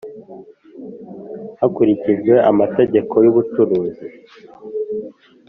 Hakurikijwe 1.59 2.33
amategeko 2.51 3.13
y 3.25 3.27
ubucuruzi 3.31 4.05